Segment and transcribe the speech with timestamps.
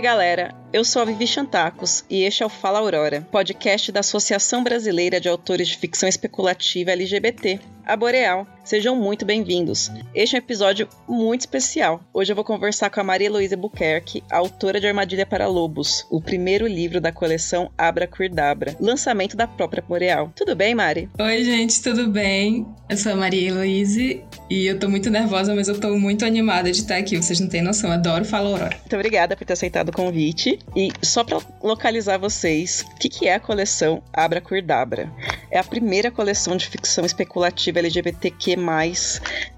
[0.00, 0.54] aí, galera?
[0.72, 5.20] Eu sou a Vivi Chantacos e este é o Fala Aurora, podcast da Associação Brasileira
[5.20, 8.46] de Autores de Ficção Especulativa LGBT, a Boreal.
[8.64, 9.90] Sejam muito bem-vindos.
[10.14, 12.00] Este é um episódio muito especial.
[12.14, 16.22] Hoje eu vou conversar com a Maria Heloísa Buquerque, autora de Armadilha para Lobos, o
[16.22, 20.32] primeiro livro da coleção Abra Queerdabra, lançamento da própria Boreal.
[20.36, 21.10] Tudo bem, Mari?
[21.18, 22.64] Oi, gente, tudo bem?
[22.88, 26.72] Eu sou a Maria Heloísa e eu tô muito nervosa, mas eu tô muito animada
[26.72, 27.16] de estar aqui.
[27.16, 28.76] Vocês não têm noção, adoro Fala Aurora.
[28.76, 30.58] Muito obrigada por ter aceitado o convite.
[30.74, 35.08] E só para localizar vocês, o que, que é a coleção Abra Queerdabra?
[35.52, 38.56] É a primeira coleção de ficção especulativa LGBTQ+,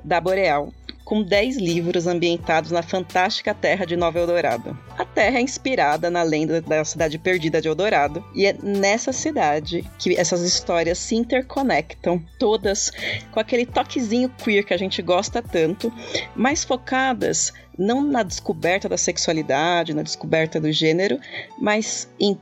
[0.04, 0.72] da Boreal,
[1.04, 4.76] com 10 livros ambientados na fantástica terra de Nova Eldorado.
[4.98, 9.84] A terra é inspirada na lenda da cidade perdida de Eldorado, e é nessa cidade
[9.98, 12.90] que essas histórias se interconectam, todas
[13.30, 15.92] com aquele toquezinho queer que a gente gosta tanto,
[16.34, 21.18] mas focadas não na descoberta da sexualidade, na descoberta do gênero,
[21.58, 22.38] mas em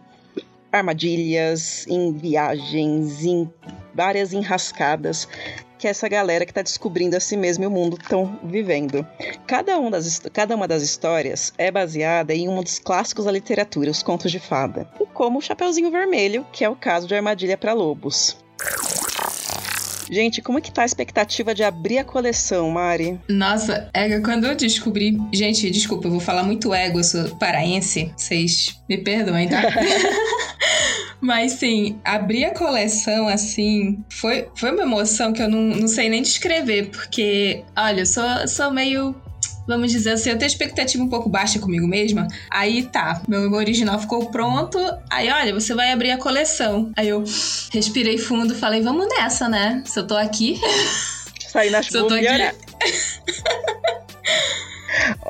[0.73, 3.51] armadilhas, em viagens, em
[3.95, 5.27] várias enrascadas
[5.81, 9.07] que essa galera que está descobrindo a si mesma e o mundo estão vivendo.
[9.47, 13.91] Cada, um das, cada uma das histórias é baseada em um dos clássicos da literatura,
[13.91, 17.73] os contos de fada, como o Chapeuzinho Vermelho, que é o caso de Armadilha para
[17.73, 18.37] Lobos.
[20.11, 23.19] Gente, como é que tá a expectativa de abrir a coleção, Mari?
[23.29, 25.17] Nossa, é quando eu descobri.
[25.33, 28.13] Gente, desculpa, eu vou falar muito ego, eu sou paraense.
[28.17, 29.63] Vocês me perdoem, tá?
[31.21, 36.09] Mas sim, abrir a coleção assim foi, foi uma emoção que eu não, não sei
[36.09, 39.15] nem descrever, porque, olha, eu sou, sou meio
[39.67, 42.27] vamos dizer assim, eu tenho expectativa um pouco baixa comigo mesma.
[42.51, 44.79] Aí tá, meu original ficou pronto.
[45.09, 46.91] Aí, olha, você vai abrir a coleção.
[46.97, 47.23] Aí eu
[47.73, 49.83] respirei fundo, falei, vamos nessa, né?
[49.87, 50.61] Se eu tô aqui.
[51.49, 52.57] Sair na chuva, aqui...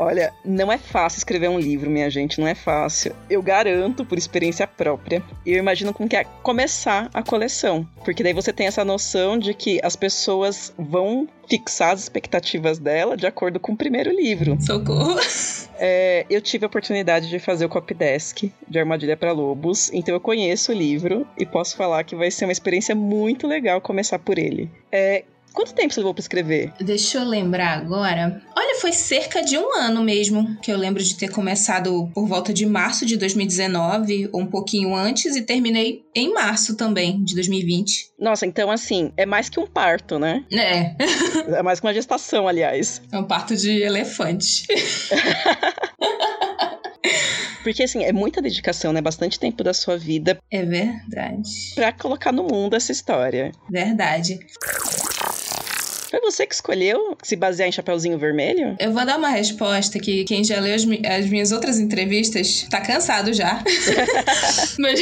[0.01, 3.15] Olha, não é fácil escrever um livro, minha gente, não é fácil.
[3.29, 5.23] Eu garanto, por experiência própria.
[5.45, 7.87] E eu imagino como que é começar a coleção.
[8.03, 13.15] Porque daí você tem essa noção de que as pessoas vão fixar as expectativas dela
[13.15, 14.57] de acordo com o primeiro livro.
[14.61, 15.21] Socorro!
[15.83, 20.21] É, eu tive a oportunidade de fazer o copydesk de Armadilha para Lobos, então eu
[20.21, 24.39] conheço o livro e posso falar que vai ser uma experiência muito legal começar por
[24.39, 24.71] ele.
[24.93, 26.73] É, Quanto tempo você levou pra escrever?
[26.81, 28.43] Deixa eu lembrar agora.
[28.57, 32.53] Olha, foi cerca de um ano mesmo que eu lembro de ter começado por volta
[32.53, 38.13] de março de 2019, ou um pouquinho antes, e terminei em março também, de 2020.
[38.19, 40.45] Nossa, então assim, é mais que um parto, né?
[40.53, 40.95] É.
[41.59, 43.03] é mais que uma gestação, aliás.
[43.11, 44.67] É um parto de elefante.
[47.63, 49.01] Porque, assim, é muita dedicação, né?
[49.01, 50.39] Bastante tempo da sua vida.
[50.51, 51.75] É verdade.
[51.75, 53.53] Pra colocar no mundo essa história.
[53.69, 54.39] Verdade.
[56.11, 58.75] Foi você que escolheu se basear em Chapeuzinho Vermelho?
[58.81, 62.81] Eu vou dar uma resposta que quem já leu as, as minhas outras entrevistas tá
[62.81, 63.63] cansado já.
[64.77, 65.01] mas,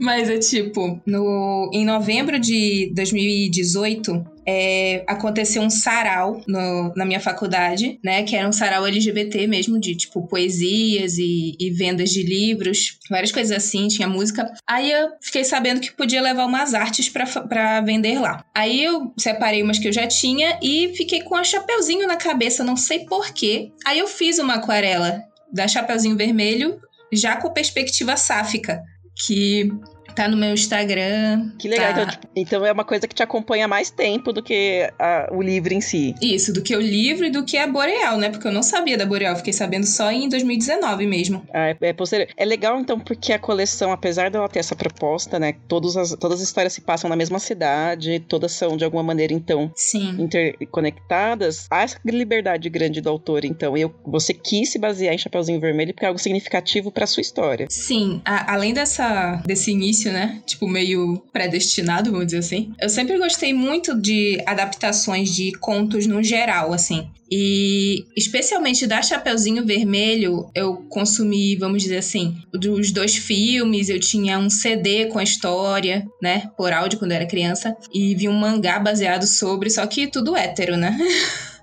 [0.00, 7.20] mas é tipo, no, em novembro de 2018, é, aconteceu um sarau no, na minha
[7.20, 8.22] faculdade, né?
[8.22, 13.32] Que era um sarau LGBT mesmo, de tipo poesias e, e vendas de livros, várias
[13.32, 14.52] coisas assim, tinha música.
[14.68, 18.44] Aí eu fiquei sabendo que podia levar umas artes para vender lá.
[18.54, 22.62] Aí eu separei umas que eu já tinha e fiquei com a chapeuzinho na cabeça,
[22.62, 23.70] não sei porquê.
[23.86, 25.22] Aí eu fiz uma aquarela
[25.52, 26.80] da Chapeuzinho Vermelho,
[27.12, 28.82] já com perspectiva sáfica,
[29.14, 29.70] que
[30.14, 31.50] Tá no meu Instagram.
[31.58, 31.92] Que legal.
[31.92, 32.02] Tá...
[32.02, 35.42] Então, tipo, então, é uma coisa que te acompanha mais tempo do que a, o
[35.42, 36.14] livro em si.
[36.22, 38.30] Isso, do que o livro e do que a Boreal, né?
[38.30, 41.46] Porque eu não sabia da Boreal, fiquei sabendo só em 2019 mesmo.
[41.52, 42.28] Ah, é, é posterior.
[42.36, 45.54] É legal, então, porque a coleção, apesar dela ter essa proposta, né?
[45.66, 49.32] Todas as, todas as histórias se passam na mesma cidade, todas são, de alguma maneira,
[49.32, 50.16] então, Sim.
[50.20, 51.66] interconectadas.
[51.70, 53.76] Há essa liberdade grande do autor, então.
[53.76, 57.66] E você quis se basear em Chapeuzinho Vermelho porque é algo significativo para sua história.
[57.70, 58.20] Sim.
[58.24, 60.40] A, além dessa, desse início início, né?
[60.46, 62.72] Tipo, meio predestinado, vamos dizer assim.
[62.80, 67.08] Eu sempre gostei muito de adaptações de contos no geral, assim.
[67.30, 74.38] E especialmente da Chapeuzinho Vermelho, eu consumi, vamos dizer assim, dos dois filmes, eu tinha
[74.38, 78.38] um CD com a história, né, por áudio quando eu era criança, e vi um
[78.38, 80.96] mangá baseado sobre, só que tudo hétero, né?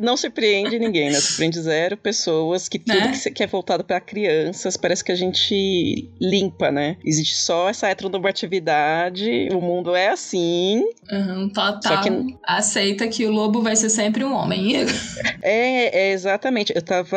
[0.00, 1.20] não surpreende ninguém, né?
[1.20, 3.12] Surpreende zero pessoas que tudo né?
[3.12, 6.96] que é voltado para crianças parece que a gente limpa, né?
[7.04, 10.82] Existe só essa heteronormatividade, o mundo é assim.
[11.10, 12.02] Uhum, total.
[12.02, 12.36] Que...
[12.42, 14.74] Aceita que o lobo vai ser sempre um homem.
[15.42, 16.72] é, é, exatamente.
[16.74, 17.16] Eu tava.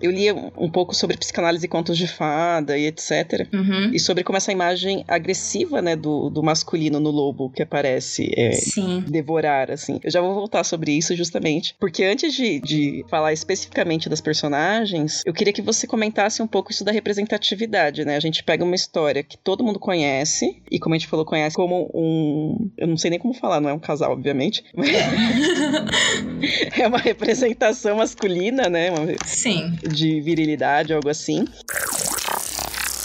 [0.00, 3.48] Eu lia um pouco sobre psicanálise e contos de fada e etc.
[3.52, 3.90] Uhum.
[3.92, 8.50] E sobre como essa imagem agressiva, né, do, do masculino no lobo que aparece é,
[9.06, 9.98] devorar, assim.
[10.02, 11.47] Eu já vou voltar sobre isso justamente
[11.78, 16.70] Porque antes de, de falar especificamente das personagens, eu queria que você comentasse um pouco
[16.70, 18.16] isso da representatividade, né?
[18.16, 21.56] A gente pega uma história que todo mundo conhece, e como a gente falou, conhece
[21.56, 22.70] como um.
[22.76, 24.64] Eu não sei nem como falar, não é um casal, obviamente.
[26.78, 28.90] é uma representação masculina, né?
[28.90, 29.14] Uma...
[29.24, 29.72] Sim.
[29.82, 31.44] De virilidade, algo assim.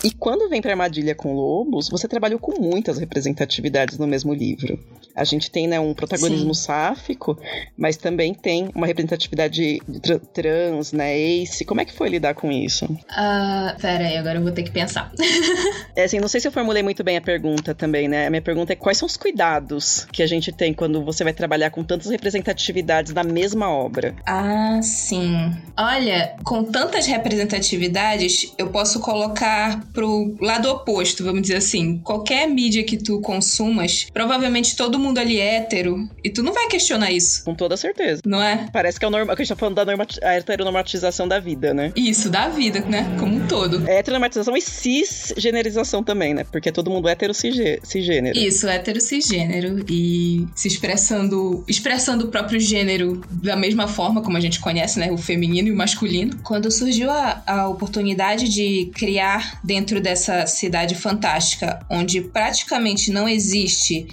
[0.03, 4.77] E quando vem para Armadilha com Lobos, você trabalhou com muitas representatividades no mesmo livro.
[5.15, 6.63] A gente tem né, um protagonismo Sim.
[6.63, 7.37] sáfico,
[7.77, 11.65] mas também tem uma representatividade tra trans, né, ace.
[11.65, 12.85] Como é que foi lidar com isso?
[12.85, 15.11] Uh, pera aí, agora eu vou ter que pensar.
[15.95, 18.27] é assim, não sei se eu formulei muito bem a pergunta também, né?
[18.27, 21.33] A minha pergunta é quais são os cuidados que a gente tem quando você vai
[21.33, 24.15] trabalhar com tantas representatividades na mesma obra?
[24.25, 25.51] Ah, sim.
[25.77, 31.99] Olha, com tantas representatividades, eu posso colocar pro lado oposto, vamos dizer assim.
[31.99, 36.67] Qualquer mídia que tu consumas, provavelmente todo mundo ali é hétero, e tu não vai
[36.67, 37.43] questionar isso.
[37.43, 38.21] Com toda certeza.
[38.25, 38.67] Não é?
[38.71, 41.39] Parece que é o normal, que a gente tá falando da norma, a heteronormatização da
[41.39, 41.91] vida, né?
[41.95, 43.15] Isso, da vida, né?
[43.19, 43.87] Como um todo.
[43.87, 46.43] É heteronormatização e cisgenerização também, né?
[46.51, 48.37] Porque é todo mundo hétero cisgênero.
[48.37, 54.39] Isso, hétero cisgênero e se expressando, expressando o próprio gênero da mesma forma como a
[54.39, 55.11] gente conhece, né?
[55.11, 56.37] O feminino e o masculino.
[56.43, 64.07] Quando surgiu a, a oportunidade de criar dentro dessa cidade fantástica, onde praticamente não existe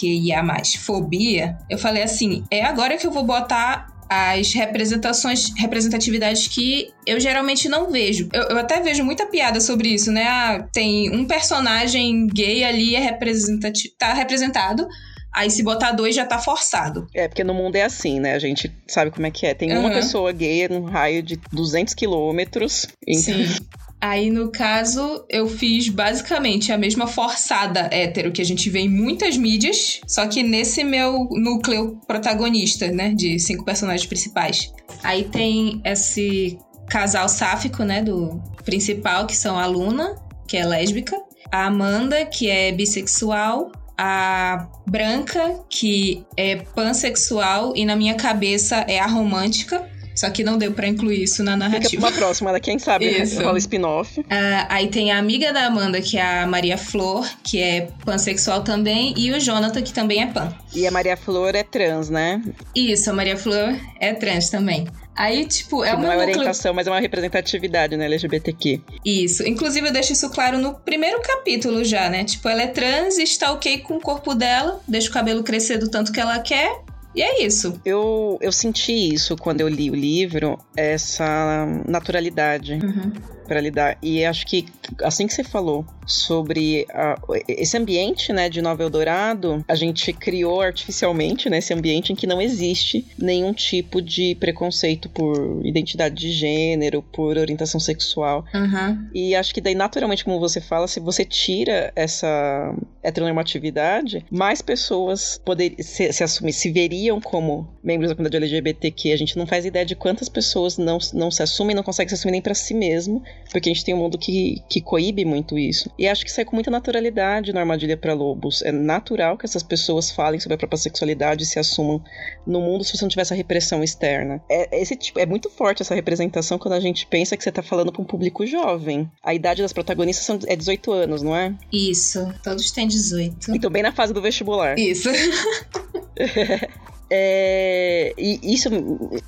[0.00, 0.42] LGBTQIA+,
[0.78, 7.20] fobia, eu falei assim, é agora que eu vou botar as representações, representatividades que eu
[7.20, 8.28] geralmente não vejo.
[8.32, 10.26] Eu, eu, até vejo muita piada sobre isso, né?
[10.26, 14.88] Ah, tem um personagem gay ali é representativo, tá representado.
[15.32, 17.06] Aí se botar dois já tá forçado.
[17.14, 18.34] É, porque no mundo é assim, né?
[18.34, 19.54] A gente sabe como é que é.
[19.54, 22.88] Tem uma pessoa gay num raio de 200 quilômetros.
[23.06, 23.34] Então...
[23.34, 23.56] Sim.
[24.00, 28.88] Aí, no caso, eu fiz basicamente a mesma forçada hétero que a gente vê em
[28.88, 34.72] muitas mídias, só que nesse meu núcleo protagonista, né, de cinco personagens principais.
[35.02, 36.58] Aí tem esse
[36.88, 40.16] casal sáfico, né, do principal, que são a Luna,
[40.48, 41.16] que é lésbica,
[41.52, 48.98] a Amanda, que é bissexual, a Branca, que é pansexual, e na minha cabeça é
[48.98, 49.86] a romântica.
[50.14, 51.90] Só que não deu para incluir isso na narrativa.
[51.90, 52.60] Fica uma próxima, né?
[52.60, 53.42] quem sabe isso.
[53.42, 54.20] rola spin-off.
[54.20, 54.24] Uh,
[54.68, 59.14] aí tem a amiga da Amanda, que é a Maria Flor, que é pansexual também,
[59.16, 60.52] e o Jonathan, que também é pan.
[60.74, 62.42] E a Maria Flor é trans, né?
[62.74, 64.86] Isso, a Maria Flor é trans também.
[65.20, 66.04] Aí, tipo, é uma.
[66.04, 68.80] Não é orientação, mas é uma representatividade, né, LGBTQ.
[69.04, 69.46] Isso.
[69.46, 72.24] Inclusive, eu deixo isso claro no primeiro capítulo já, né?
[72.24, 75.76] Tipo, ela é trans e está ok com o corpo dela, deixa o cabelo crescer
[75.76, 76.70] do tanto que ela quer,
[77.14, 77.80] e é isso.
[77.84, 82.74] Eu, eu senti isso quando eu li o livro, essa naturalidade.
[82.74, 83.98] Uhum para lidar.
[84.00, 84.64] E acho que,
[85.02, 87.16] assim que você falou sobre a,
[87.48, 92.28] esse ambiente né, de Nova Eldorado, a gente criou artificialmente né, esse ambiente em que
[92.28, 98.44] não existe nenhum tipo de preconceito por identidade de gênero, por orientação sexual.
[98.54, 99.08] Uhum.
[99.12, 105.40] E acho que daí, naturalmente, como você fala, se você tira essa heteronormatividade, mais pessoas
[105.44, 109.12] poder, se, se assumir, se veriam como membros da comunidade LGBTQ.
[109.12, 112.14] A gente não faz ideia de quantas pessoas não, não se assumem, não conseguem se
[112.14, 115.58] assumir nem para si mesmo porque a gente tem um mundo que, que coíbe muito
[115.58, 115.90] isso.
[115.98, 118.62] E acho que sai com muita naturalidade na Armadilha para Lobos.
[118.62, 122.02] É natural que essas pessoas falem sobre a própria sexualidade e se assumam
[122.46, 124.42] no mundo se você não tiver essa repressão externa.
[124.48, 127.62] É, esse tipo, é muito forte essa representação quando a gente pensa que você tá
[127.62, 129.10] falando para um público jovem.
[129.22, 131.54] A idade das protagonistas são, é 18 anos, não é?
[131.72, 133.54] Isso, todos têm 18.
[133.54, 134.78] Então, bem na fase do vestibular.
[134.78, 135.08] Isso.
[137.12, 138.68] É, e isso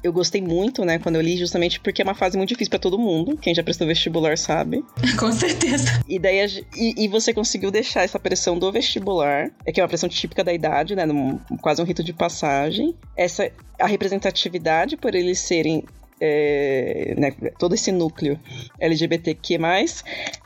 [0.05, 2.79] eu gostei muito, né, quando eu li, justamente porque é uma fase muito difícil para
[2.79, 3.37] todo mundo.
[3.37, 4.85] Quem já prestou vestibular sabe.
[5.19, 6.01] Com certeza.
[6.09, 6.39] E, daí,
[6.77, 10.45] e, e, você conseguiu deixar essa pressão do vestibular, é que é uma pressão típica
[10.45, 12.95] da idade, né, num, quase um rito de passagem.
[13.17, 15.83] Essa a representatividade por eles serem
[16.21, 18.39] é, né, todo esse núcleo
[18.79, 19.59] LGBTQ+,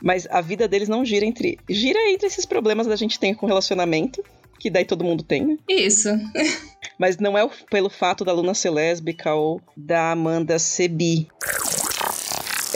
[0.01, 1.59] mas a vida deles não gira entre...
[1.69, 4.23] Gira entre esses problemas que a gente tem com relacionamento,
[4.59, 5.57] que daí todo mundo tem, né?
[5.69, 6.09] Isso.
[6.97, 11.27] Mas não é pelo fato da Luna ser lésbica ou da Amanda ser bi.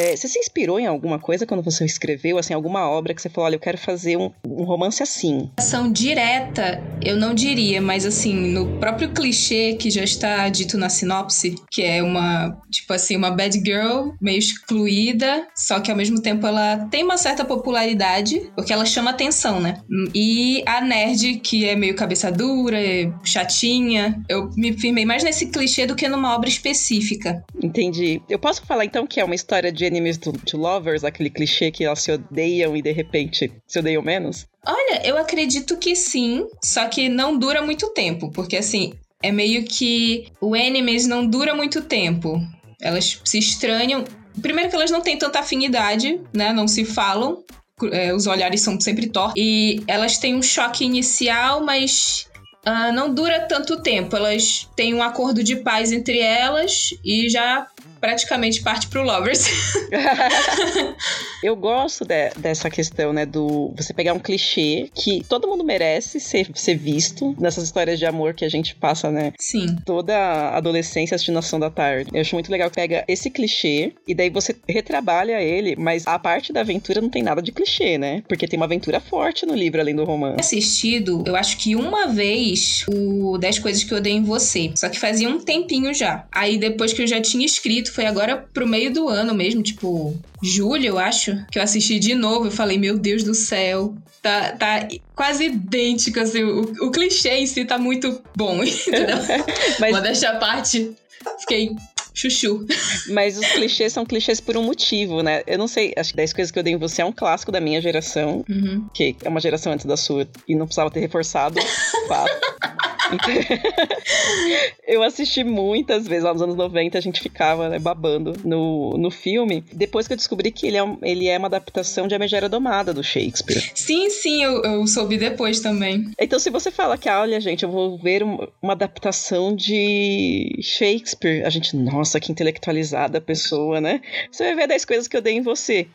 [0.02, 3.30] É, você se inspirou em alguma coisa quando você escreveu, assim, alguma obra que você
[3.30, 5.52] falou, olha, eu quero fazer um, um romance assim?
[5.58, 10.90] Ação direta, eu não diria, mas assim, no próprio clichê que já está dito na
[10.90, 16.20] sinopse, que é uma, tipo assim, uma bad girl meio excluída, só que ao mesmo
[16.20, 19.82] tempo ela tem uma certa popularidade, porque ela chama atenção, né?
[20.16, 22.80] E a nerd, que é meio cabeça dura,
[23.24, 27.44] chatinha, eu me firmei mais nesse clichê do que numa obra específica.
[27.62, 28.22] Entendi.
[28.28, 29.86] Eu posso falar então que é uma história de de
[30.20, 34.48] to, to lovers, aquele clichê que elas se odeiam e de repente se odeiam menos?
[34.66, 39.64] Olha, eu acredito que sim, só que não dura muito tempo, porque assim, é meio
[39.64, 42.42] que o Enemies não dura muito tempo.
[42.82, 44.04] Elas se estranham.
[44.42, 46.52] Primeiro que elas não têm tanta afinidade, né?
[46.52, 47.44] Não se falam.
[47.92, 49.34] É, os olhares são sempre tortos.
[49.38, 52.28] E elas têm um choque inicial, mas
[52.68, 54.16] uh, não dura tanto tempo.
[54.16, 57.68] Elas têm um acordo de paz entre elas e já
[58.02, 59.46] praticamente parte pro Lovers.
[61.44, 66.20] eu gosto de, dessa questão, né, do você pegar um clichê que todo mundo merece
[66.20, 69.32] ser, ser visto nessas histórias de amor que a gente passa, né?
[69.40, 69.78] Sim.
[69.86, 72.10] Toda a adolescência assistindo Ação da Tarde.
[72.12, 76.18] Eu acho muito legal que pega esse clichê e daí você retrabalha ele, mas a
[76.18, 78.24] parte da aventura não tem nada de clichê, né?
[78.28, 80.40] Porque tem uma aventura forte no livro além do romance.
[80.40, 84.72] Assistido, eu acho que uma vez o 10 coisas que eu odeio em você.
[84.76, 86.26] Só que fazia um tempinho já.
[86.32, 90.18] Aí depois que eu já tinha escrito foi agora pro meio do ano mesmo, tipo,
[90.42, 92.48] julho, eu acho, que eu assisti de novo.
[92.48, 97.46] Eu falei, meu Deus do céu, tá, tá quase idêntico, assim, o, o clichê em
[97.46, 99.18] si tá muito bom, entendeu?
[99.80, 99.92] Mas...
[99.92, 100.92] Modéstia à parte,
[101.40, 101.72] fiquei
[102.14, 102.66] chuchu.
[103.10, 105.44] Mas os clichês são clichês por um motivo, né?
[105.48, 107.52] Eu não sei, acho que 10 coisas que eu dei em você é um clássico
[107.52, 108.86] da minha geração, uhum.
[108.94, 111.60] que é uma geração antes da sua e não precisava ter reforçado.
[112.08, 112.32] fato.
[114.88, 119.12] eu assisti muitas vezes, lá nos anos 90, a gente ficava né, babando no, no
[119.12, 119.64] filme.
[119.72, 122.50] Depois que eu descobri que ele é, um, ele é uma adaptação de A Megera
[122.50, 123.72] Domada, do Shakespeare.
[123.76, 126.12] Sim, sim, eu, eu soube depois também.
[126.20, 130.58] Então, se você fala que, ah, olha, gente, eu vou ver uma, uma adaptação de
[130.62, 134.02] Shakespeare, a gente, nossa, que intelectualizada a pessoa, né?
[134.32, 135.88] Você vai ver 10 coisas que eu dei em você.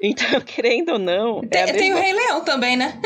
[0.00, 1.40] Então, querendo ou não.
[1.42, 2.98] Tem, é tem o Rei Leão também, né?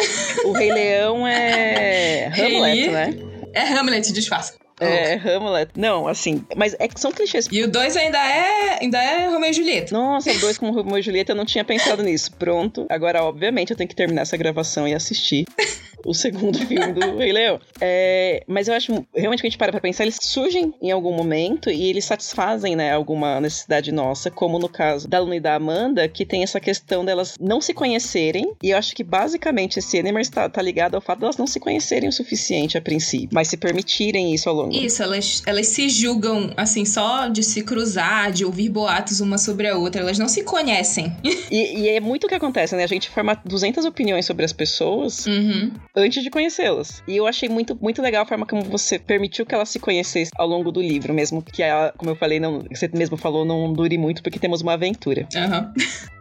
[0.44, 3.35] O Rei Leão é Hamlet, né?
[3.56, 4.54] É Hamlet, disfarça.
[4.78, 5.70] É, Hamlet.
[5.74, 7.48] Não, assim, mas é que são clichês.
[7.50, 9.96] E o 2 ainda é, ainda é Romeu e Julieta.
[9.96, 12.30] Nossa, o 2 com Romeu e Julieta, eu não tinha pensado nisso.
[12.32, 12.84] Pronto.
[12.90, 15.46] Agora, obviamente, eu tenho que terminar essa gravação e assistir
[16.06, 17.60] o segundo filme do Rei Leão.
[17.80, 21.12] É, mas eu acho, realmente, que a gente para pra pensar, eles surgem em algum
[21.12, 25.54] momento e eles satisfazem, né, alguma necessidade nossa, como no caso da Luna e da
[25.54, 29.98] Amanda, que tem essa questão delas não se conhecerem, e eu acho que basicamente esse
[29.98, 33.48] Enemers tá, tá ligado ao fato delas não se conhecerem o suficiente a princípio, mas
[33.48, 34.74] se permitirem isso ao longo.
[34.74, 39.68] Isso, elas, elas se julgam, assim, só de se cruzar, de ouvir boatos uma sobre
[39.68, 41.14] a outra, elas não se conhecem.
[41.50, 42.84] e, e, é muito o que acontece, né?
[42.84, 47.02] A gente forma 200 opiniões sobre as pessoas, uhum antes de conhecê-las.
[47.08, 50.30] E eu achei muito, muito legal a forma como você permitiu que ela se conhecesse
[50.36, 53.72] ao longo do livro, mesmo que ela, como eu falei, não, você mesmo falou, não
[53.72, 55.26] dure muito, porque temos uma aventura.
[55.34, 55.72] Uhum.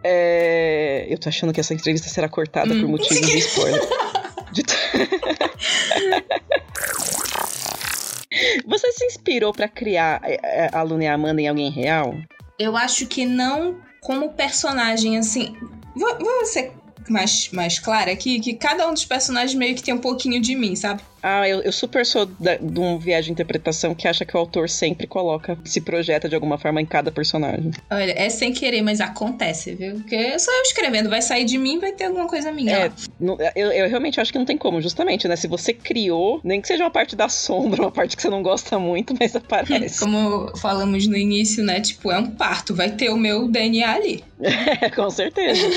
[0.03, 2.82] É, eu tô achando que essa entrevista será cortada hum.
[2.82, 3.82] por motivos de spoiler.
[4.53, 4.63] de
[8.67, 12.15] Você se inspirou para criar é, é, a Luna e a Amanda em alguém real?
[12.60, 15.55] Eu acho que não como personagem, assim.
[15.96, 16.74] Vou, vou ser
[17.12, 20.56] mais, mais clara aqui, que cada um dos personagens meio que tem um pouquinho de
[20.56, 21.02] mim, sabe?
[21.27, 24.39] Ah, eu, eu super sou da, de um viagem de interpretação que acha que o
[24.39, 27.72] autor sempre coloca, se projeta de alguma forma em cada personagem.
[27.89, 29.96] Olha, é sem querer, mas acontece, viu?
[29.96, 32.77] Porque só eu escrevendo, vai sair de mim, vai ter alguma coisa minha.
[32.77, 35.36] É, não, eu, eu realmente acho que não tem como, justamente, né?
[35.36, 38.44] Se você criou, nem que seja uma parte da sombra, uma parte que você não
[38.44, 39.98] gosta muito, mas aparece.
[39.98, 41.82] Como falamos no início, né?
[41.82, 44.24] Tipo, é um parto, vai ter o meu DNA ali.
[44.39, 45.67] É, com certeza.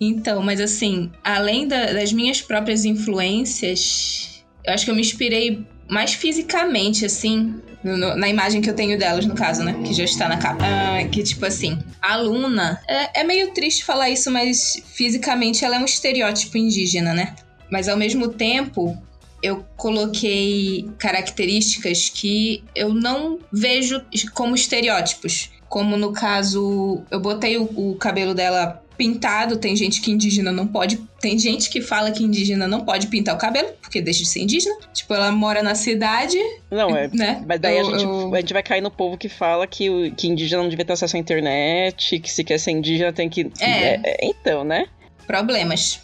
[0.00, 4.31] então, mas assim, além da, das minhas próprias influências
[4.64, 8.98] eu acho que eu me inspirei mais fisicamente, assim, no, na imagem que eu tenho
[8.98, 9.74] delas, no caso, né?
[9.84, 10.64] Que já está na capa.
[10.64, 12.80] Ah, que, tipo assim, a Luna.
[12.88, 17.34] É, é meio triste falar isso, mas fisicamente ela é um estereótipo indígena, né?
[17.70, 18.96] Mas ao mesmo tempo,
[19.42, 24.02] eu coloquei características que eu não vejo
[24.32, 25.50] como estereótipos.
[25.68, 29.56] Como no caso, eu botei o, o cabelo dela pintado.
[29.56, 30.96] Tem gente que indígena não pode.
[31.20, 34.40] Tem gente que fala que indígena não pode pintar o cabelo, porque deixa de ser
[34.40, 34.76] indígena.
[34.92, 36.38] Tipo, ela mora na cidade.
[36.70, 37.08] Não, é.
[37.12, 37.44] Né?
[37.46, 38.34] Mas daí eu, a, gente, eu...
[38.34, 40.92] a gente vai cair no povo que fala que, o, que indígena não devia ter
[40.92, 43.50] acesso à internet, que se quer ser indígena tem que.
[43.58, 44.00] É.
[44.04, 44.86] é então, né?
[45.26, 46.00] Problemas.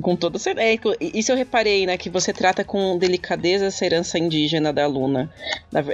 [0.00, 0.66] Com toda certeza.
[0.66, 0.78] É,
[1.14, 1.98] isso eu reparei, né?
[1.98, 5.30] Que você trata com delicadeza essa herança indígena da Luna.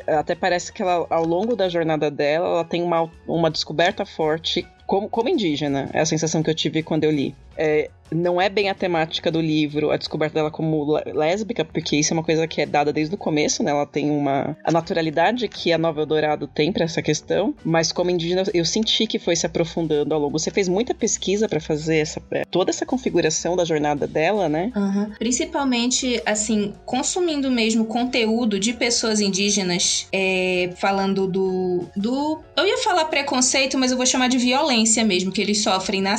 [0.07, 4.65] Até parece que ela, ao longo da jornada dela, ela tem uma, uma descoberta forte
[4.89, 5.91] como, como indígena.
[5.93, 7.35] É a sensação que eu tive quando eu li.
[7.59, 12.13] É, não é bem a temática do livro, a descoberta dela como lésbica, porque isso
[12.13, 13.71] é uma coisa que é dada desde o começo, né?
[13.71, 18.11] Ela tem uma a naturalidade que a Nova Eldorado tem para essa questão, mas como
[18.11, 20.39] indígena eu senti que foi se aprofundando ao longo.
[20.39, 24.73] Você fez muita pesquisa para fazer essa é, toda essa configuração da jornada dela, né?
[24.75, 25.11] Uhum.
[25.19, 33.05] Principalmente assim, consumindo mesmo conteúdo de pessoas indígenas, é, falando do do eu ia falar
[33.07, 36.17] preconceito, mas eu vou chamar de violência mesmo que eles sofrem na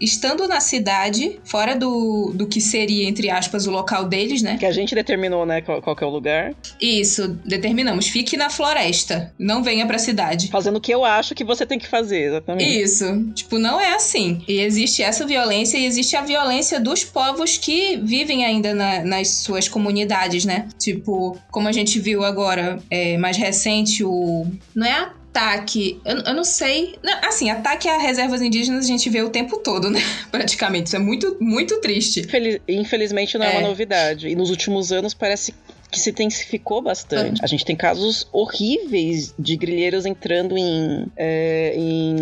[0.00, 4.56] estando na cidade, fora do, do que seria, entre aspas, o local deles, né?
[4.58, 6.54] Que a gente determinou, né, qual, qual que é o lugar.
[6.80, 8.08] Isso, determinamos.
[8.08, 10.48] Fique na floresta, não venha pra cidade.
[10.48, 12.80] Fazendo o que eu acho que você tem que fazer, exatamente.
[12.80, 13.04] Isso.
[13.34, 14.42] Tipo, não é assim.
[14.48, 19.28] E existe essa violência e existe a violência dos povos que vivem ainda na, nas
[19.28, 20.68] suas comunidades, né?
[20.78, 24.46] Tipo, como a gente viu agora, é, mais recente, o.
[24.74, 26.00] Não é a ataque.
[26.04, 26.96] Eu, eu não sei.
[27.22, 30.00] Assim, ataque a reservas indígenas a gente vê o tempo todo, né?
[30.30, 30.88] Praticamente.
[30.88, 32.26] Isso é muito, muito triste.
[32.68, 34.28] Infelizmente não é, é uma novidade.
[34.28, 35.54] E nos últimos anos parece
[35.90, 37.42] que se intensificou bastante.
[37.42, 42.16] A gente tem casos horríveis de grilheiros entrando em, é, em,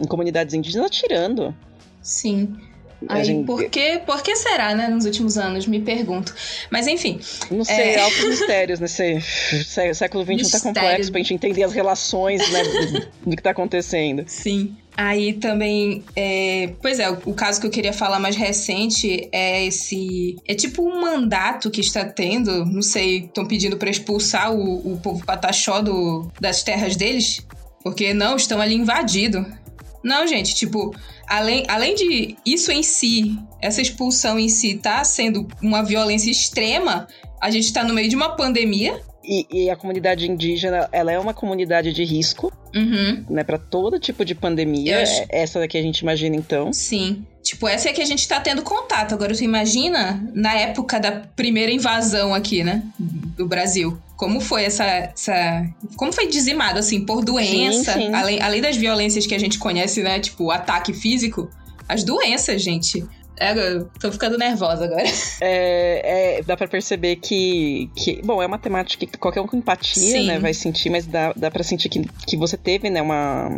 [0.00, 1.54] em comunidades indígenas atirando.
[2.02, 2.56] Sim.
[3.06, 3.46] Aí, gente...
[3.46, 5.66] por, que, por que será, né, nos últimos anos?
[5.66, 6.34] Me pergunto.
[6.70, 7.20] Mas enfim.
[7.50, 8.00] Não sei, é...
[8.00, 9.20] altos mistérios nesse
[9.94, 10.74] século XXI Mistério.
[10.74, 12.62] tá complexo pra gente entender as relações, né,
[13.24, 14.24] do, que tá acontecendo.
[14.26, 14.76] Sim.
[14.96, 19.64] Aí também, é, pois é, o, o, caso que eu queria falar mais recente é
[19.64, 20.36] esse.
[20.44, 24.98] É tipo um mandato que está tendo, não sei, estão pedindo para expulsar o, o
[24.98, 27.46] povo pataxó do, das terras deles,
[27.84, 29.46] porque não, estão ali invadidos.
[30.02, 30.94] Não, gente, tipo,
[31.26, 37.08] além, além de isso em si, essa expulsão em si tá sendo uma violência extrema,
[37.40, 39.00] a gente tá no meio de uma pandemia.
[39.28, 43.26] E, e a comunidade indígena, ela é uma comunidade de risco, uhum.
[43.28, 45.02] né, para todo tipo de pandemia.
[45.02, 45.24] Acho...
[45.28, 46.72] Essa daqui a gente imagina então.
[46.72, 47.26] Sim.
[47.42, 49.14] Tipo, essa é que a gente tá tendo contato.
[49.14, 54.84] Agora, tu imagina na época da primeira invasão aqui, né, do Brasil como foi essa,
[54.84, 55.64] essa.
[55.96, 58.14] Como foi dizimado, assim, por doença, sim, sim.
[58.14, 60.18] Além, além das violências que a gente conhece, né?
[60.18, 61.48] Tipo, ataque físico,
[61.88, 63.06] as doenças, gente.
[63.40, 63.54] É,
[64.00, 65.04] tô ficando nervosa agora.
[65.40, 68.20] É, é, dá para perceber que, que.
[68.22, 71.50] Bom, é uma temática que qualquer um com empatia, né, vai sentir, mas dá, dá
[71.50, 73.48] pra sentir que, que você teve, né, uma,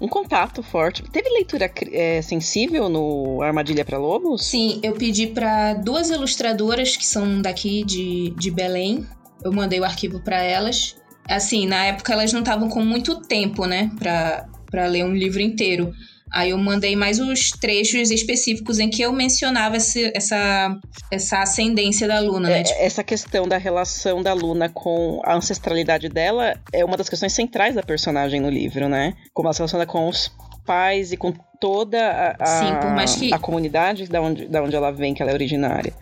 [0.00, 1.02] um contato forte.
[1.10, 4.44] Teve leitura é, sensível no Armadilha para Lobos?
[4.44, 9.06] Sim, eu pedi para duas ilustradoras que são daqui de, de Belém
[9.44, 10.96] eu mandei o arquivo para elas.
[11.28, 15.40] Assim, na época elas não estavam com muito tempo, né, para para ler um livro
[15.40, 15.92] inteiro.
[16.32, 20.78] Aí eu mandei mais os trechos específicos em que eu mencionava esse, essa,
[21.10, 22.60] essa ascendência da Luna, né?
[22.60, 22.80] É, tipo...
[22.80, 27.74] Essa questão da relação da Luna com a ancestralidade dela é uma das questões centrais
[27.74, 29.14] da personagem no livro, né?
[29.34, 30.30] Como ela se relaciona com os
[30.64, 33.34] pais e com toda a, a, Sim, que...
[33.34, 35.92] a comunidade da onde, da onde ela vem, que ela é originária.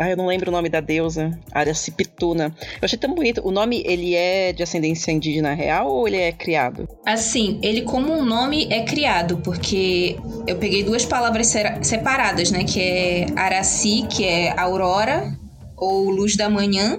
[0.00, 1.38] Ah, eu não lembro o nome da deusa.
[1.52, 2.56] Aracipituna.
[2.56, 3.42] Eu achei tão bonito.
[3.46, 6.88] O nome, ele é de ascendência indígena real ou ele é criado?
[7.04, 12.64] Assim, ele como um nome é criado, porque eu peguei duas palavras separadas, né?
[12.64, 15.38] Que é Araci, que é aurora
[15.76, 16.98] ou luz da manhã,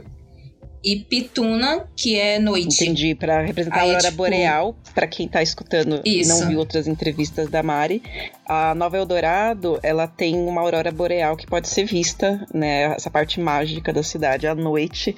[0.83, 2.83] e Pituna, que é noite.
[2.83, 4.17] Entendi, para representar Aí, a aurora tipo...
[4.17, 6.31] boreal, para quem tá escutando Isso.
[6.31, 8.01] e não viu outras entrevistas da Mari,
[8.47, 13.39] a Nova Eldorado, ela tem uma aurora boreal que pode ser vista, né, essa parte
[13.39, 15.15] mágica da cidade à noite,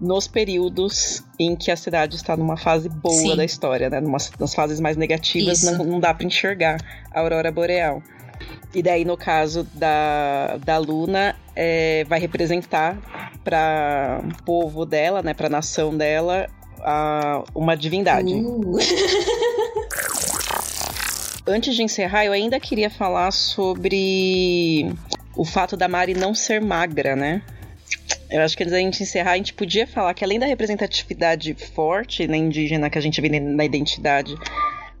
[0.00, 3.36] nos períodos em que a cidade está numa fase boa Sim.
[3.36, 6.78] da história, né, Numas, nas fases mais negativas não, não dá para enxergar
[7.12, 8.02] a aurora boreal.
[8.74, 15.34] E daí, no caso da, da Luna, é, vai representar para o povo dela, né,
[15.34, 16.48] para a nação dela,
[16.80, 18.32] a, uma divindade.
[18.34, 18.78] Uh.
[21.46, 24.92] Antes de encerrar, eu ainda queria falar sobre
[25.34, 27.42] o fato da Mari não ser magra, né?
[28.30, 31.52] Eu acho que antes da gente encerrar, a gente podia falar que além da representatividade
[31.74, 34.36] forte na né, indígena que a gente vê na identidade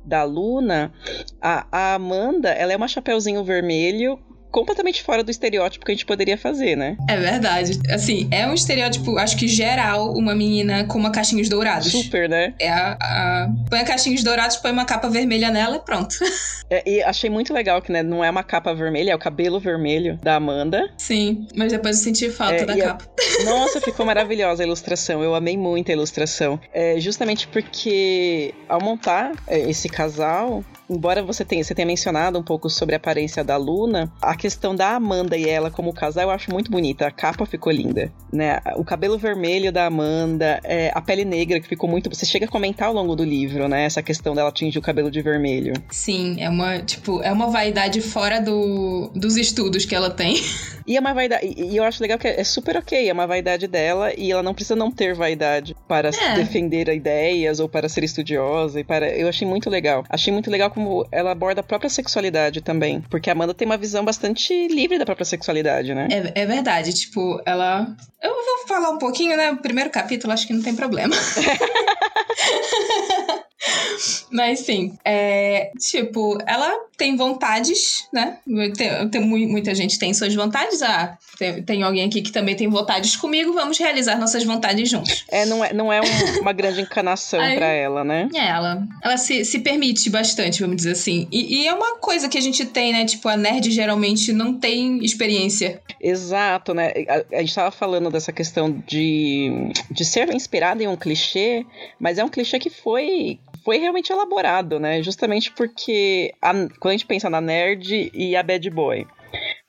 [0.04, 0.92] da Luna,
[1.40, 4.18] a, a Amanda, ela é uma chapeuzinho vermelho
[4.50, 6.96] completamente fora do estereótipo que a gente poderia fazer, né?
[7.08, 7.78] É verdade.
[7.90, 11.90] Assim, é um estereótipo, acho que geral, uma menina com uma caixinhos dourados.
[11.90, 12.54] Super, né?
[12.58, 13.48] É a, a...
[13.68, 16.16] Põe a caixinhos dourados, põe uma capa vermelha nela e pronto.
[16.72, 19.58] É, e achei muito legal que, né, não é uma capa vermelha, é o cabelo
[19.58, 20.88] vermelho da Amanda.
[20.96, 23.04] Sim, mas depois eu senti falta é, da capa.
[23.40, 23.42] A...
[23.44, 25.20] Nossa, ficou maravilhosa a ilustração.
[25.20, 26.60] Eu amei muito a ilustração.
[26.72, 32.42] É, justamente porque ao montar é, esse casal, embora você tenha, você tenha mencionado um
[32.42, 36.30] pouco sobre a aparência da Luna, a questão da Amanda e ela como casal eu
[36.30, 37.06] acho muito bonita.
[37.06, 38.58] A capa ficou linda, né?
[38.76, 42.08] O cabelo vermelho da Amanda, é, a pele negra que ficou muito.
[42.08, 43.84] Você chega a comentar ao longo do livro, né?
[43.84, 45.74] Essa questão dela atingir o cabelo de vermelho.
[45.90, 50.40] Sim, é uma tipo é uma vaidade fora do, dos estudos que ela tem.
[50.86, 51.54] E é uma vaidade.
[51.56, 54.52] E eu acho legal que é super ok, é uma vaidade dela e ela não
[54.52, 56.34] precisa não ter vaidade para é.
[56.34, 59.08] defender ideias ou para ser estudiosa e para.
[59.08, 60.04] Eu achei muito legal.
[60.08, 63.02] Achei muito legal como ela aborda a própria sexualidade também.
[63.08, 64.29] Porque a Amanda tem uma visão bastante
[64.68, 66.08] livre da própria sexualidade, né?
[66.10, 66.92] É, é verdade.
[66.92, 67.86] Tipo, ela.
[68.22, 69.52] Eu vou falar um pouquinho, né?
[69.52, 71.14] O primeiro capítulo, acho que não tem problema.
[74.30, 78.38] Mas sim, é, tipo, ela tem vontades, né?
[78.76, 80.82] Tem, tem, muita gente tem suas vontades.
[80.82, 85.24] Ah, tem, tem, alguém aqui que também tem vontades comigo, vamos realizar nossas vontades juntos.
[85.30, 88.28] É, não é, não é um, uma grande encanação para ela, né?
[88.34, 91.28] É, ela, ela se, se permite bastante, vamos dizer assim.
[91.30, 93.04] E, e, é uma coisa que a gente tem, né?
[93.04, 95.80] Tipo, a nerd geralmente não tem experiência.
[96.00, 96.92] Exato, né?
[97.08, 101.64] A, a gente tava falando dessa questão de, de ser inspirada em um clichê,
[101.98, 105.02] mas é um clichê que foi foi realmente elaborado, né?
[105.02, 109.06] Justamente porque a, quando a gente pensa na nerd e a bad boy,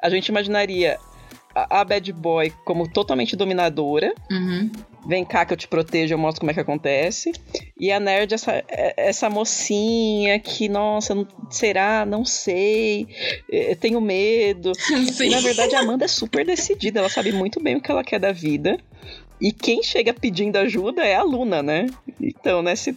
[0.01, 0.97] a gente imaginaria
[1.55, 4.13] a, a bad boy como totalmente dominadora.
[4.29, 4.71] Uhum.
[5.07, 7.31] Vem cá que eu te protejo, eu mostro como é que acontece.
[7.79, 11.15] E a nerd, essa, é, essa mocinha que, nossa,
[11.49, 12.05] será?
[12.05, 13.07] Não sei.
[13.49, 14.71] Eu tenho medo.
[15.11, 15.29] Sim.
[15.29, 16.99] Na verdade, a Amanda é super decidida.
[16.99, 18.77] Ela sabe muito bem o que ela quer da vida.
[19.41, 21.87] E quem chega pedindo ajuda é a Luna, né?
[22.21, 22.95] Então, né, se,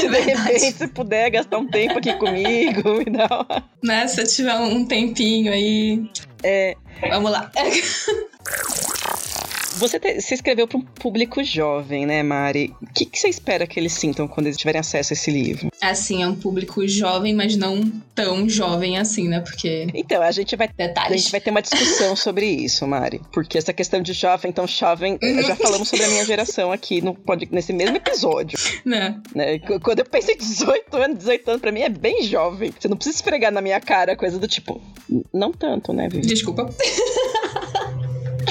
[0.00, 3.68] se de repente você puder gastar um tempo aqui comigo e dar uma...
[3.82, 6.02] Né, se eu tiver um tempinho aí...
[6.42, 6.74] É...
[7.10, 7.52] Vamos lá.
[9.76, 12.74] Você, te, você escreveu para um público jovem, né, Mari?
[12.80, 15.70] O que, que, você espera que eles sintam quando eles tiverem acesso a esse livro?
[15.80, 17.80] Assim, é um público jovem, mas não
[18.14, 19.40] tão jovem assim, né?
[19.40, 19.86] Porque.
[19.94, 21.12] Então, a gente vai, Detalhes.
[21.12, 23.20] A gente vai ter uma discussão sobre isso, Mari.
[23.32, 27.16] Porque essa questão de jovem, então jovem, já falamos sobre a minha geração aqui no,
[27.50, 28.58] nesse mesmo episódio.
[28.84, 29.20] Né?
[29.34, 29.58] né?
[29.58, 32.72] Quando eu pensei 18 anos, 18 anos, pra mim é bem jovem.
[32.78, 34.80] Você não precisa esfregar na minha cara coisa do tipo.
[35.32, 36.26] Não tanto, né, Vivi?
[36.26, 36.68] Desculpa.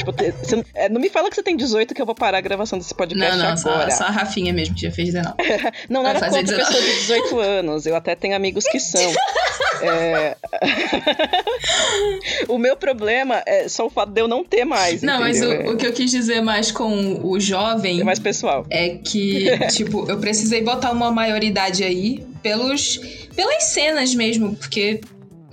[0.02, 2.42] Tipo, você, é, não me fala que você tem 18 que eu vou parar a
[2.42, 3.92] gravação desse podcast não, não, agora.
[3.92, 5.36] Só, só a Rafinha mesmo que já fez 19.
[5.90, 6.66] não, nada contra 19.
[6.66, 7.86] pessoa de 18 anos.
[7.86, 9.02] Eu até tenho amigos que são.
[9.84, 10.36] é...
[12.48, 15.04] o meu problema é só o fato de eu não ter mais.
[15.04, 15.60] Não, entendeu?
[15.60, 18.02] mas o, o, que eu quis dizer mais com o jovem.
[18.02, 18.66] É mais pessoal.
[18.70, 22.98] É que, tipo, eu precisei botar uma maioridade aí pelos,
[23.36, 25.02] pelas cenas mesmo, porque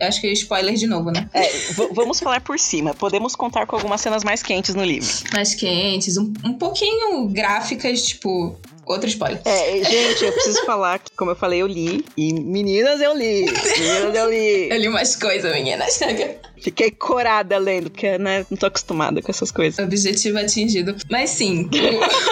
[0.01, 1.29] Acho que é spoiler de novo, né?
[1.33, 1.51] É,
[1.93, 2.95] vamos falar por cima.
[2.95, 5.09] Podemos contar com algumas cenas mais quentes no livro.
[5.33, 8.57] Mais quentes, um, um pouquinho gráficas, tipo,
[8.87, 9.41] outro spoiler.
[9.45, 12.05] É, gente, eu preciso falar que, como eu falei, eu li.
[12.17, 13.45] E meninas, eu li.
[13.45, 14.69] Meninas, eu li.
[14.73, 15.99] eu li umas coisas, meninas.
[16.61, 19.79] Fiquei corada lendo, porque né, não tô acostumada com essas coisas.
[19.79, 20.97] Objetivo atingido.
[21.09, 21.69] Mas sim.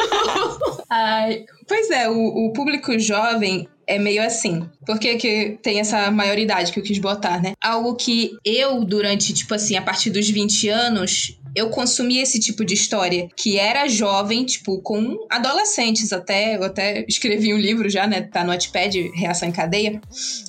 [0.90, 4.68] Ai, pois é, o, o público jovem é meio assim.
[4.84, 7.52] Por que, que tem essa maioridade que eu quis botar, né?
[7.60, 12.64] Algo que eu, durante, tipo assim, a partir dos 20 anos, eu consumi esse tipo
[12.66, 16.56] de história, que era jovem, tipo, com adolescentes até.
[16.56, 18.20] Eu até escrevi um livro já, né?
[18.20, 20.00] Tá no Wattpad, Reação em Cadeia.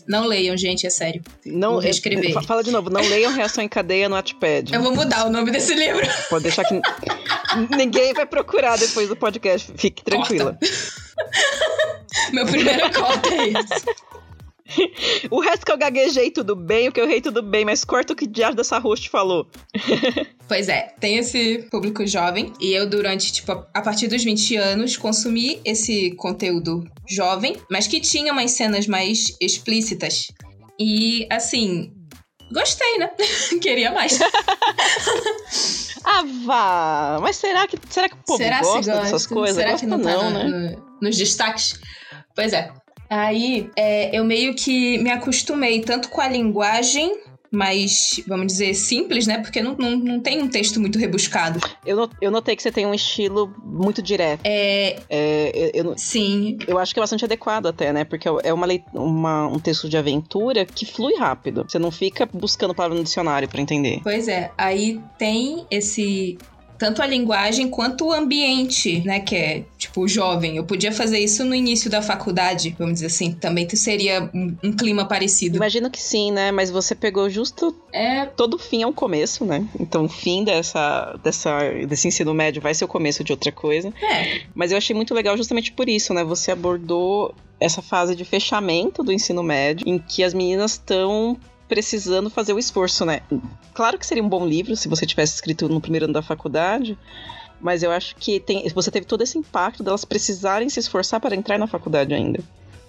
[0.05, 1.21] Não leiam, gente, é sério.
[1.45, 1.81] Não.
[1.81, 1.93] É,
[2.45, 4.73] fala de novo, não leiam Reação em Cadeia no Wattpad.
[4.73, 6.05] Eu vou mudar o nome desse livro.
[6.29, 6.81] Pode deixar que
[7.77, 9.71] ninguém vai procurar depois do podcast.
[9.77, 10.59] Fique tranquila.
[12.33, 14.07] Meu primeiro corte é isso.
[15.31, 18.13] o resto que eu gaguejei tudo bem, o que eu errei tudo bem, mas corta
[18.13, 19.47] o que diabo dessa host falou.
[20.47, 24.97] pois é, tem esse público jovem e eu durante, tipo, a partir dos 20 anos
[24.97, 30.27] consumi esse conteúdo jovem, mas que tinha umas cenas mais explícitas.
[30.79, 31.91] E assim,
[32.51, 33.09] gostei, né?
[33.61, 34.19] Queria mais.
[36.03, 37.19] ah, vá!
[37.21, 39.55] Mas será que, será que o povo será gosta, gosta dessas coisas?
[39.55, 40.43] Será gosta que não, não tá no, né?
[40.75, 41.79] No, nos destaques?
[42.35, 42.71] Pois é.
[43.09, 47.17] Aí, é, eu meio que me acostumei tanto com a linguagem
[47.51, 49.39] mais, vamos dizer, simples, né?
[49.39, 51.59] Porque não, não, não tem um texto muito rebuscado.
[51.85, 54.41] Eu, eu notei que você tem um estilo muito direto.
[54.43, 54.99] É.
[55.09, 56.57] é eu, eu, sim.
[56.67, 58.03] Eu acho que é bastante adequado até, né?
[58.03, 61.65] Porque é uma, uma, um texto de aventura que flui rápido.
[61.67, 64.01] Você não fica buscando palavra no dicionário para entender.
[64.03, 64.51] Pois é.
[64.57, 66.37] Aí tem esse
[66.77, 70.57] tanto a linguagem quanto o ambiente, né, que é tipo jovem.
[70.57, 74.71] Eu podia fazer isso no início da faculdade, vamos dizer assim, também seria um, um
[74.71, 75.57] clima parecido.
[75.57, 79.67] Imagino que sim, né, mas você pegou justo é todo fim é um começo, né?
[79.79, 83.93] Então o fim dessa, dessa desse ensino médio vai ser o começo de outra coisa.
[84.01, 84.41] É.
[84.53, 86.23] Mas eu achei muito legal justamente por isso, né?
[86.23, 92.29] Você abordou essa fase de fechamento do ensino médio, em que as meninas estão precisando
[92.29, 93.21] fazer o esforço, né?
[93.73, 96.97] Claro que seria um bom livro se você tivesse escrito no primeiro ano da faculdade,
[97.59, 101.35] mas eu acho que tem, você teve todo esse impacto delas precisarem se esforçar para
[101.35, 102.39] entrar na faculdade ainda.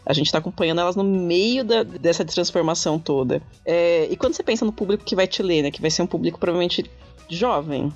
[0.05, 3.43] A gente está acompanhando elas no meio da, dessa transformação toda.
[3.65, 5.71] É, e quando você pensa no público que vai te ler, né?
[5.71, 6.91] Que vai ser um público provavelmente
[7.29, 7.93] jovem.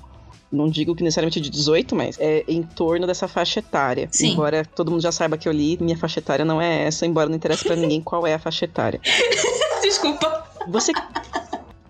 [0.51, 4.07] Não digo que necessariamente de 18, mas é em torno dessa faixa etária.
[4.11, 4.33] Sim.
[4.33, 7.27] Embora todo mundo já saiba que eu li, minha faixa etária não é essa, embora
[7.27, 9.01] não interesse para ninguém qual é a faixa etária.
[9.81, 10.52] Desculpa.
[10.67, 10.91] Você.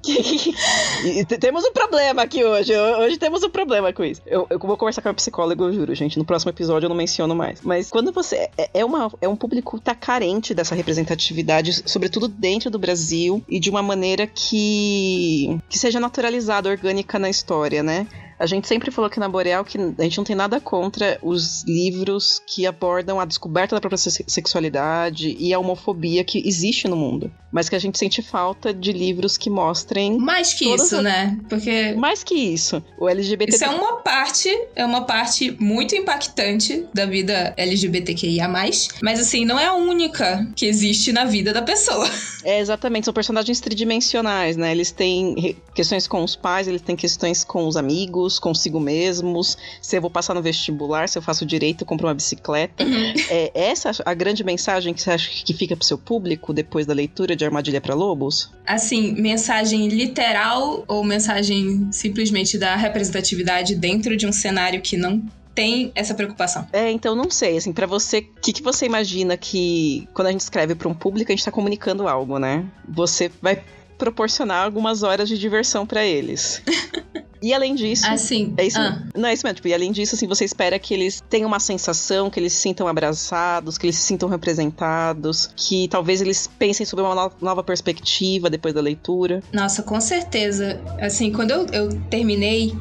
[1.40, 2.76] temos um problema aqui hoje.
[2.78, 4.22] Hoje temos um problema com isso.
[4.26, 6.18] Eu, eu vou conversar com a psicóloga, eu juro, gente.
[6.18, 7.62] No próximo episódio eu não menciono mais.
[7.62, 8.50] Mas quando você.
[8.58, 13.60] É, é, uma, é um público tá carente dessa representatividade, sobretudo dentro do Brasil, e
[13.60, 15.60] de uma maneira que.
[15.70, 18.08] que seja naturalizada, orgânica na história, né?
[18.40, 21.64] A gente sempre falou aqui na Boreal que a gente não tem nada contra os
[21.64, 27.32] livros que abordam a descoberta da própria sexualidade e a homofobia que existe no mundo.
[27.52, 30.18] Mas que a gente sente falta de livros que mostrem.
[30.18, 31.38] Mais que isso, né?
[31.48, 31.94] Porque.
[31.94, 32.84] Mais que isso.
[32.98, 33.56] O LGBT.
[33.56, 38.48] Isso é uma parte, é uma parte muito impactante da vida LGBTQIA.
[38.48, 42.10] Mas assim, não é a única que existe na vida da pessoa.
[42.46, 43.06] É, exatamente.
[43.06, 44.74] São personagens tridimensionais, né?
[44.74, 49.98] Eles têm questões com os pais, eles têm questões com os amigos consigo mesmos, se
[49.98, 52.84] eu vou passar no vestibular, se eu faço direito, eu compro uma bicicleta.
[52.84, 53.14] Uhum.
[53.30, 56.94] É essa a grande mensagem que você acha que fica pro seu público depois da
[56.94, 58.52] leitura de Armadilha para Lobos?
[58.66, 65.22] Assim, mensagem literal ou mensagem simplesmente da representatividade dentro de um cenário que não
[65.54, 66.68] tem essa preocupação.
[66.74, 70.32] É, então não sei, assim, para você, o que, que você imagina que quando a
[70.32, 72.66] gente escreve para um público, a gente tá comunicando algo, né?
[72.88, 73.64] Você vai
[73.98, 76.62] proporcionar algumas horas de diversão para eles.
[77.44, 78.08] E além disso.
[78.08, 78.54] Assim.
[78.56, 78.80] É isso.
[78.80, 79.04] Ah.
[79.14, 79.56] Não, é isso mesmo.
[79.56, 82.62] Tipo, e além disso, assim, você espera que eles tenham uma sensação, que eles se
[82.62, 88.50] sintam abraçados, que eles se sintam representados, que talvez eles pensem sobre uma nova perspectiva
[88.50, 89.44] depois da leitura.
[89.52, 90.80] Nossa, com certeza.
[91.02, 92.74] Assim, quando eu, eu terminei.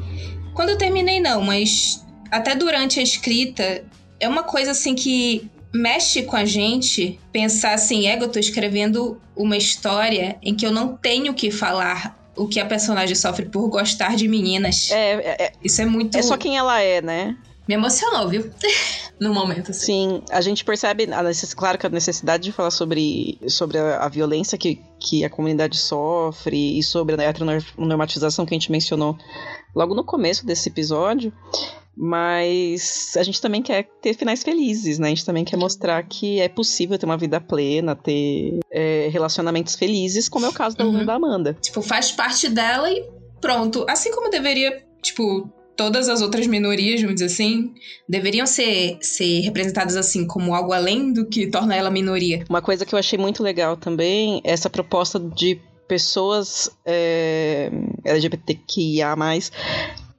[0.53, 3.83] Quando eu terminei, não, mas até durante a escrita,
[4.17, 9.19] é uma coisa assim que mexe com a gente pensar assim, ego, eu tô escrevendo
[9.35, 13.67] uma história em que eu não tenho que falar o que a personagem sofre por
[13.69, 14.91] gostar de meninas.
[14.91, 16.17] É, é, é, Isso é muito.
[16.17, 17.37] É só quem ela é, né?
[17.67, 18.49] Me emocionou, viu?
[19.19, 19.85] no momento, assim.
[19.85, 21.53] Sim, a gente percebe, a necess...
[21.53, 25.77] claro que a necessidade de falar sobre, sobre a, a, violência que, que a comunidade
[25.77, 29.17] sofre e sobre a heteronormatização que a gente mencionou
[29.73, 31.31] logo no começo desse episódio.
[31.95, 35.07] Mas a gente também quer ter finais felizes, né?
[35.07, 39.75] A gente também quer mostrar que é possível ter uma vida plena, ter é, relacionamentos
[39.75, 41.05] felizes, como é o caso da uhum.
[41.05, 41.55] da Amanda.
[41.61, 43.07] Tipo, faz parte dela e
[43.39, 43.85] pronto.
[43.87, 47.73] Assim como deveria, tipo, todas as outras minorias, vamos dizer assim,
[48.09, 52.43] deveriam ser, ser representadas assim, como algo além do que torna ela minoria.
[52.49, 57.69] Uma coisa que eu achei muito legal também é essa proposta de pessoas é,
[58.03, 59.15] LGBTQIA,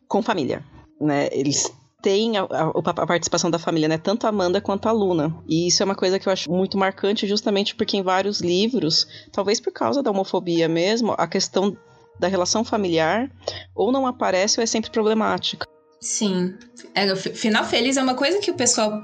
[0.06, 0.62] com família
[1.05, 1.29] né?
[1.33, 3.97] Eles têm a, a, a, participação da família, né?
[3.97, 5.35] Tanto a Amanda quanto a Luna.
[5.49, 9.07] E isso é uma coisa que eu acho muito marcante, justamente porque em vários livros,
[9.33, 11.77] talvez por causa da homofobia mesmo, a questão
[12.19, 13.31] da relação familiar
[13.75, 15.67] ou não aparece ou é sempre problemática.
[16.01, 16.55] Sim.
[16.95, 19.01] É, final feliz é uma coisa que o pessoal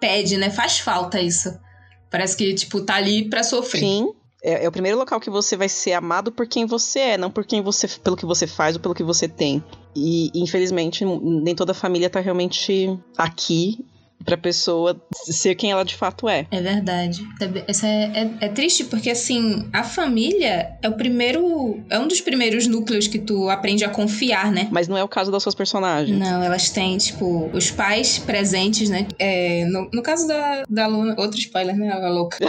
[0.00, 0.50] pede, né?
[0.50, 1.56] Faz falta isso.
[2.10, 3.80] Parece que, tipo, tá ali pra sofrer.
[3.80, 4.12] Sim.
[4.42, 7.30] É, é, o primeiro local que você vai ser amado por quem você é, não
[7.30, 9.64] por quem você, pelo que você faz ou pelo que você tem.
[9.96, 13.84] E, infelizmente, nem toda a família tá realmente aqui
[14.24, 16.46] pra pessoa ser quem ela de fato é.
[16.50, 17.26] É verdade.
[17.66, 18.02] Essa é,
[18.40, 21.82] é, é, triste porque, assim, a família é o primeiro.
[21.90, 24.68] É um dos primeiros núcleos que tu aprende a confiar, né?
[24.70, 26.18] Mas não é o caso das suas personagens.
[26.18, 29.06] Não, elas têm, tipo, os pais presentes, né?
[29.18, 31.14] É, no, no caso da, da Luna.
[31.18, 31.88] Outro spoiler, né?
[31.88, 32.38] Ela é louca.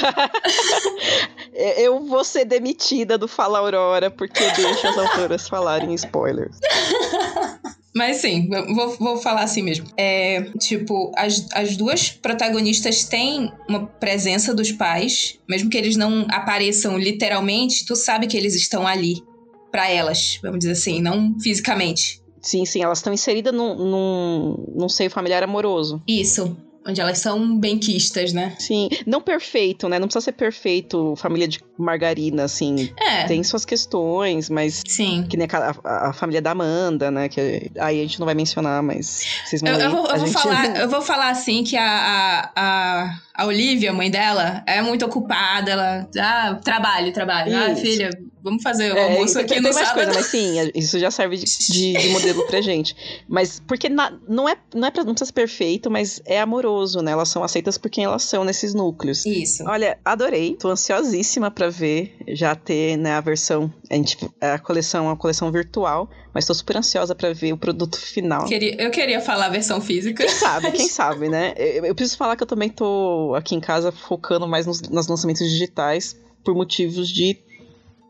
[1.78, 6.58] Eu vou ser demitida do Fala Aurora porque deixa as autoras falarem spoilers.
[7.95, 9.88] Mas sim, vou, vou falar assim mesmo.
[9.97, 16.27] É, tipo, as, as duas protagonistas têm uma presença dos pais, mesmo que eles não
[16.29, 19.23] apareçam literalmente, tu sabe que eles estão ali
[19.71, 22.21] para elas, vamos dizer assim, não fisicamente.
[22.41, 26.03] Sim, sim, elas estão inseridas num, num, num seio familiar amoroso.
[26.08, 26.55] Isso.
[26.88, 28.56] Onde elas são benquistas, né?
[28.60, 28.89] Sim.
[29.08, 29.98] Não perfeito, né?
[29.98, 32.93] Não precisa ser perfeito, família de margarina, assim.
[32.95, 33.24] É.
[33.26, 34.84] Tem suas questões, mas.
[34.88, 35.26] Sim.
[35.28, 37.28] Que nem a, a, a família da Amanda, né?
[37.28, 39.26] Que aí a gente não vai mencionar, mas.
[39.45, 42.52] Vocês vão eu, eu, vou, eu vou falar, eu vou falar assim que a, a,
[42.56, 45.71] a Olivia, mãe dela, é muito ocupada.
[45.71, 46.10] Ela.
[46.17, 47.56] Ah, trabalho, trabalho.
[47.56, 47.82] Ah, Isso.
[47.82, 48.10] Ah, filha,
[48.45, 49.93] vamos fazer o é, almoço aqui no sábado.
[49.95, 52.95] Coisa, mas sim, isso já serve de, de, de modelo pra gente.
[53.28, 57.02] Mas porque na, não é, não é pra, não precisa ser perfeito, mas é amoroso,
[57.02, 57.12] né?
[57.12, 59.26] Elas são aceitas por quem elas são nesses núcleos.
[59.26, 59.63] Isso.
[59.67, 60.56] Olha, adorei.
[60.60, 65.52] Tô ansiosíssima para ver já ter, né, a versão, a, gente, a coleção, a coleção
[65.52, 68.45] virtual, mas tô super ansiosa para ver o produto final.
[68.45, 70.24] Queria, eu queria falar a versão física.
[70.26, 71.54] Quem sabe, quem sabe, né?
[71.58, 75.07] Eu, eu, preciso falar que eu também tô aqui em casa focando mais nos, nos
[75.07, 77.38] lançamentos digitais por motivos de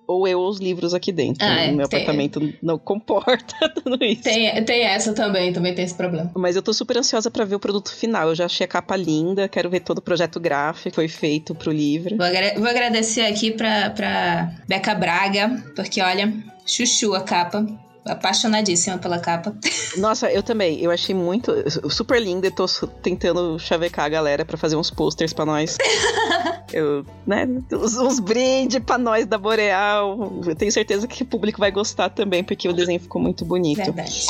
[0.08, 1.46] ou eu ou os livros aqui dentro.
[1.46, 2.00] Ah, é, meu tem...
[2.00, 4.24] apartamento não comporta tudo isso.
[4.24, 6.32] Tem, tem essa também, também tem esse problema.
[6.36, 8.30] Mas eu tô super ansiosa para ver o produto final.
[8.30, 11.56] Eu já achei a capa linda, quero ver todo o projeto gráfico que foi feito
[11.56, 12.18] pro livro.
[12.18, 16.32] Vou, agra vou agradecer aqui pra, pra Beca Braga, porque olha,
[16.66, 17.66] Chuchu a capa
[18.06, 19.56] apaixonadíssima pela capa.
[19.98, 20.80] Nossa, eu também.
[20.80, 21.52] Eu achei muito
[21.90, 22.66] super linda e tô
[23.02, 25.78] tentando chavecar a galera para fazer uns posters para nós.
[26.72, 30.42] eu, né, uns, uns brindes para nós da Boreal.
[30.46, 33.78] Eu tenho certeza que o público vai gostar também, porque o desenho ficou muito bonito.
[33.78, 34.28] Verdade.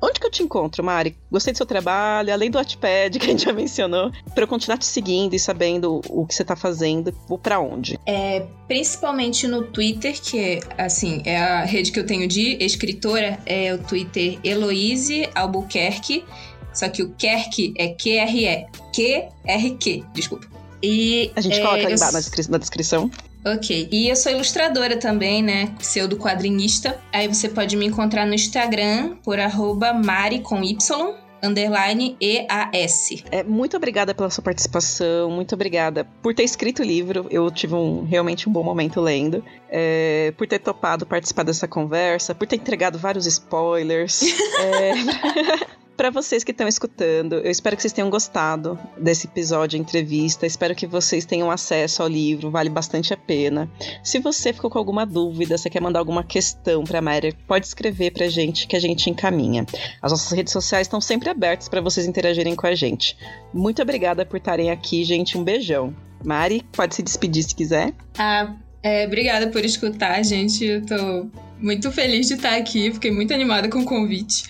[0.00, 1.16] Onde que eu te encontro, Mari?
[1.30, 4.78] Gostei do seu trabalho, além do Wattpad que a gente já mencionou, para eu continuar
[4.78, 7.98] te seguindo e sabendo o que você tá fazendo, vou para onde?
[8.06, 13.74] É, principalmente no Twitter, que assim, é a rede que eu tenho de escritora, é
[13.74, 16.24] o Twitter Eloise Albuquerque,
[16.72, 20.46] só que o Kerk é Q-R-E, Q-R-Q, desculpa.
[20.82, 21.98] E, a gente é, coloca aí eu...
[21.98, 23.10] na, descri na descrição.
[23.44, 23.88] Ok.
[23.90, 25.74] E eu sou ilustradora também, né?
[25.78, 26.98] Pseudo quadrinista.
[27.12, 33.22] Aí você pode me encontrar no Instagram por arroba Mari com Y, underline EAS.
[33.30, 37.26] É, muito obrigada pela sua participação, muito obrigada por ter escrito o livro.
[37.30, 39.44] Eu tive um, realmente um bom momento lendo.
[39.70, 44.22] É, por ter topado participar dessa conversa, por ter entregado vários spoilers.
[44.60, 45.78] é...
[45.98, 50.46] para vocês que estão escutando, eu espero que vocês tenham gostado desse episódio de entrevista.
[50.46, 53.68] Espero que vocês tenham acesso ao livro, vale bastante a pena.
[54.04, 57.66] Se você ficou com alguma dúvida, você quer mandar alguma questão para a Mary, pode
[57.66, 59.66] escrever para a gente que a gente encaminha.
[60.00, 63.16] As nossas redes sociais estão sempre abertas para vocês interagirem com a gente.
[63.52, 65.36] Muito obrigada por estarem aqui, gente.
[65.36, 65.92] Um beijão.
[66.24, 67.92] Mari, pode se despedir se quiser.
[68.16, 70.64] Ah, é, obrigada por escutar, gente.
[70.64, 71.26] Eu tô
[71.58, 74.44] muito feliz de estar aqui, fiquei muito animada com o convite.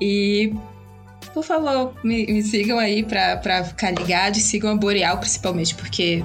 [0.00, 0.54] E,
[1.32, 4.42] por favor, me, me sigam aí pra ficar ligados.
[4.42, 6.24] Sigam a Boreal, principalmente, porque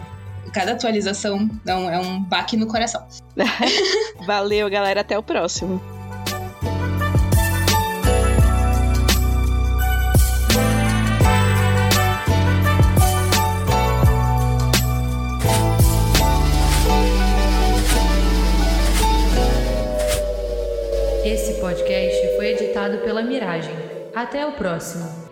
[0.54, 3.06] cada atualização é um, é um baque no coração.
[4.26, 5.02] Valeu, galera.
[5.02, 5.82] Até o próximo.
[23.14, 23.76] pela miragem.
[24.16, 25.24] Até o próximo!